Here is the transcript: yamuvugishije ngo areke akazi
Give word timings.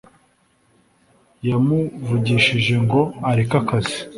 yamuvugishije 1.47 2.73
ngo 2.83 3.01
areke 3.29 3.53
akazi 3.61 3.97